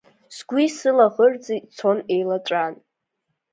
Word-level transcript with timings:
Сгәи 0.35 0.67
сылаӷырӡи 0.77 1.55
цон 1.75 1.97
еилаҵәан… 2.13 2.73